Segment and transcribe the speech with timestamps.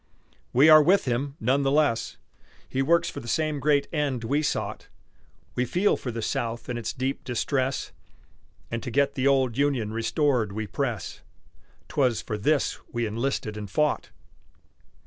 [0.51, 2.17] We are with him none the less
[2.67, 4.87] He works for the same great end we sought;
[5.53, 7.91] We feel for the South in its deep distress,
[8.71, 11.21] And to get the old Union restored we press
[11.87, 14.09] 'Twas for this we enlisted and fought.